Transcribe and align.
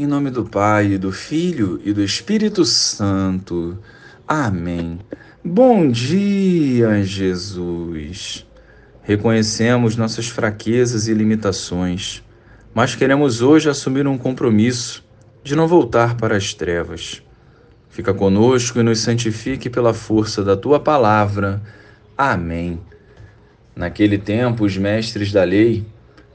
Em 0.00 0.06
nome 0.06 0.30
do 0.30 0.44
Pai, 0.44 0.96
do 0.96 1.10
Filho 1.10 1.80
e 1.84 1.92
do 1.92 2.00
Espírito 2.00 2.64
Santo. 2.64 3.76
Amém. 4.28 5.00
Bom 5.44 5.90
dia, 5.90 7.02
Jesus. 7.02 8.46
Reconhecemos 9.02 9.96
nossas 9.96 10.28
fraquezas 10.28 11.08
e 11.08 11.14
limitações, 11.14 12.22
mas 12.72 12.94
queremos 12.94 13.42
hoje 13.42 13.68
assumir 13.68 14.06
um 14.06 14.16
compromisso 14.16 15.04
de 15.42 15.56
não 15.56 15.66
voltar 15.66 16.16
para 16.16 16.36
as 16.36 16.54
trevas. 16.54 17.20
Fica 17.88 18.14
conosco 18.14 18.78
e 18.78 18.84
nos 18.84 19.00
santifique 19.00 19.68
pela 19.68 19.92
força 19.92 20.44
da 20.44 20.56
tua 20.56 20.78
palavra. 20.78 21.60
Amém. 22.16 22.80
Naquele 23.74 24.16
tempo, 24.16 24.64
os 24.64 24.76
mestres 24.76 25.32
da 25.32 25.42
lei 25.42 25.84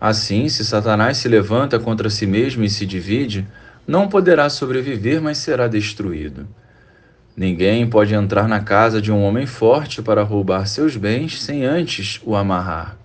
Assim, 0.00 0.48
se 0.48 0.64
Satanás 0.64 1.16
se 1.16 1.28
levanta 1.28 1.78
contra 1.78 2.08
si 2.08 2.24
mesmo 2.24 2.62
e 2.62 2.70
se 2.70 2.86
divide, 2.86 3.46
não 3.86 4.08
poderá 4.08 4.48
sobreviver, 4.48 5.20
mas 5.20 5.38
será 5.38 5.66
destruído. 5.66 6.46
Ninguém 7.36 7.88
pode 7.88 8.14
entrar 8.14 8.48
na 8.48 8.60
casa 8.60 9.02
de 9.02 9.10
um 9.10 9.22
homem 9.22 9.46
forte 9.46 10.00
para 10.00 10.22
roubar 10.22 10.66
seus 10.66 10.96
bens 10.96 11.42
sem 11.42 11.64
antes 11.64 12.20
o 12.24 12.36
amarrar. 12.36 12.96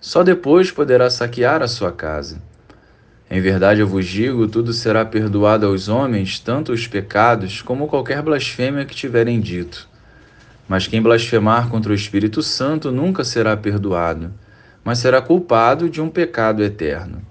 Só 0.00 0.22
depois 0.22 0.70
poderá 0.70 1.10
saquear 1.10 1.62
a 1.62 1.68
sua 1.68 1.90
casa. 1.90 2.40
Em 3.28 3.40
verdade 3.40 3.80
eu 3.80 3.86
vos 3.86 4.06
digo: 4.06 4.46
tudo 4.48 4.72
será 4.72 5.04
perdoado 5.04 5.66
aos 5.66 5.88
homens, 5.88 6.38
tanto 6.38 6.72
os 6.72 6.86
pecados 6.86 7.60
como 7.60 7.86
qualquer 7.86 8.22
blasfêmia 8.22 8.84
que 8.84 8.94
tiverem 8.94 9.40
dito. 9.40 9.88
Mas 10.68 10.86
quem 10.86 11.02
blasfemar 11.02 11.68
contra 11.68 11.92
o 11.92 11.94
Espírito 11.94 12.42
Santo 12.42 12.92
nunca 12.92 13.24
será 13.24 13.56
perdoado 13.56 14.32
mas 14.84 14.98
será 14.98 15.20
culpado 15.20 15.88
de 15.88 16.00
um 16.00 16.08
pecado 16.08 16.62
eterno. 16.62 17.22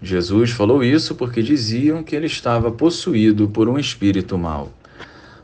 Jesus 0.00 0.50
falou 0.50 0.84
isso 0.84 1.14
porque 1.14 1.42
diziam 1.42 2.02
que 2.02 2.14
ele 2.14 2.26
estava 2.26 2.70
possuído 2.70 3.48
por 3.48 3.68
um 3.68 3.78
espírito 3.78 4.36
mau. 4.36 4.72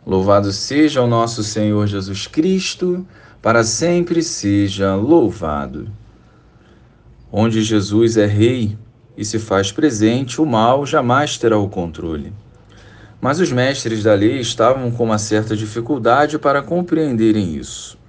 Louvado 0.07 0.53
seja 0.53 1.01
o 1.01 1.07
nosso 1.07 1.43
Senhor 1.43 1.87
Jesus 1.87 2.27
Cristo, 2.27 3.07
para 3.41 3.65
sempre 3.65 4.23
seja 4.23 4.95
louvado. 4.95 5.89
Onde 7.31 7.63
Jesus 7.63 8.17
é 8.17 8.27
rei 8.27 8.77
e 9.17 9.25
se 9.25 9.39
faz 9.39 9.73
presente, 9.73 10.41
o 10.41 10.47
mal 10.47 10.85
jamais 10.85 11.39
terá 11.39 11.57
o 11.59 11.69
controle. 11.69 12.33
Mas 13.21 13.41
os 13.41 13.51
mestres 13.51 14.03
da 14.03 14.15
lei 14.15 14.39
estavam 14.39 14.91
com 14.91 15.05
uma 15.05 15.19
certa 15.19 15.57
dificuldade 15.57 16.39
para 16.39 16.61
compreenderem 16.61 17.57
isso 17.57 18.02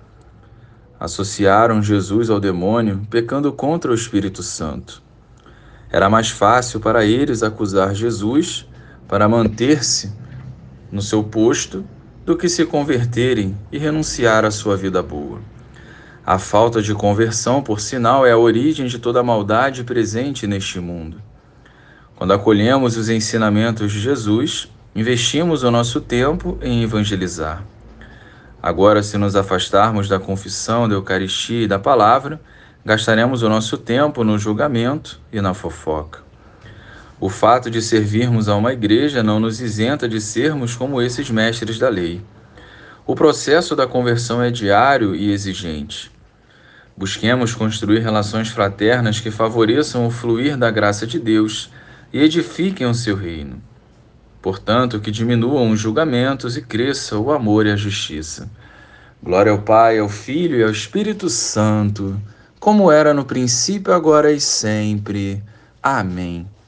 associaram 1.03 1.83
Jesus 1.83 2.29
ao 2.29 2.39
demônio, 2.39 3.01
pecando 3.09 3.51
contra 3.51 3.91
o 3.91 3.93
Espírito 3.93 4.41
Santo. 4.41 5.03
Era 5.91 6.09
mais 6.09 6.29
fácil 6.29 6.79
para 6.79 7.03
eles 7.03 7.43
acusar 7.43 7.93
Jesus 7.93 8.65
para 9.05 9.27
manter-se 9.27 10.13
no 10.89 11.01
seu 11.01 11.21
posto 11.21 11.83
do 12.25 12.37
que 12.37 12.47
se 12.47 12.65
converterem 12.65 13.53
e 13.69 13.77
renunciar 13.77 14.45
à 14.45 14.49
sua 14.49 14.77
vida 14.77 15.03
boa. 15.03 15.41
A 16.25 16.39
falta 16.39 16.81
de 16.81 16.93
conversão, 16.93 17.61
por 17.61 17.81
sinal, 17.81 18.25
é 18.25 18.31
a 18.31 18.37
origem 18.37 18.87
de 18.87 18.97
toda 18.97 19.19
a 19.19 19.23
maldade 19.23 19.83
presente 19.83 20.47
neste 20.47 20.79
mundo. 20.79 21.21
Quando 22.15 22.31
acolhemos 22.31 22.95
os 22.95 23.09
ensinamentos 23.09 23.91
de 23.91 23.99
Jesus, 23.99 24.71
investimos 24.95 25.63
o 25.63 25.69
nosso 25.69 25.99
tempo 25.99 26.57
em 26.61 26.81
evangelizar. 26.81 27.61
Agora, 28.63 29.03
se 29.03 29.17
nos 29.17 29.35
afastarmos 29.35 30.07
da 30.07 30.17
confissão, 30.17 30.87
da 30.87 30.95
Eucaristia 30.95 31.63
e 31.63 31.67
da 31.67 31.77
palavra, 31.77 32.39
gastaremos 32.85 33.43
o 33.43 33.49
nosso 33.49 33.77
tempo 33.77 34.23
no 34.23 34.39
julgamento 34.39 35.19
e 35.33 35.41
na 35.41 35.53
fofoca. 35.53 36.21
O 37.19 37.27
fato 37.27 37.69
de 37.69 37.81
servirmos 37.81 38.47
a 38.47 38.55
uma 38.55 38.71
igreja 38.71 39.21
não 39.21 39.37
nos 39.37 39.59
isenta 39.59 40.07
de 40.07 40.21
sermos 40.21 40.77
como 40.77 41.01
esses 41.01 41.29
mestres 41.29 41.77
da 41.77 41.89
lei. 41.89 42.21
O 43.05 43.13
processo 43.15 43.75
da 43.75 43.85
conversão 43.85 44.41
é 44.41 44.49
diário 44.49 45.13
e 45.13 45.29
exigente. 45.29 46.09
Busquemos 46.95 47.53
construir 47.53 47.99
relações 47.99 48.47
fraternas 48.47 49.19
que 49.19 49.29
favoreçam 49.29 50.07
o 50.07 50.09
fluir 50.09 50.55
da 50.55 50.71
graça 50.71 51.05
de 51.05 51.19
Deus 51.19 51.69
e 52.13 52.19
edifiquem 52.21 52.87
o 52.87 52.93
seu 52.93 53.17
reino. 53.17 53.61
Portanto, 54.43 54.99
que 54.99 55.09
diminuam 55.09 55.71
os 55.71 55.79
julgamentos 55.79 56.57
e 56.57 56.61
cresça 56.61 57.17
o 57.17 57.31
amor 57.31 57.65
e 57.65 57.71
a 57.71 57.77
justiça. 57.77 58.51
Glória 59.23 59.53
ao 59.53 59.61
Pai, 59.61 59.99
ao 59.99 60.09
Filho 60.09 60.57
e 60.57 60.63
ao 60.63 60.69
Espírito 60.69 61.29
Santo, 61.29 62.19
como 62.59 62.91
era 62.91 63.13
no 63.13 63.23
princípio, 63.23 63.93
agora 63.93 64.33
e 64.33 64.41
sempre. 64.41 65.41
Amém. 65.81 66.45